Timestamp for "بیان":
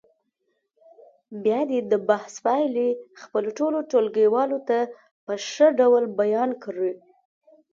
6.19-6.49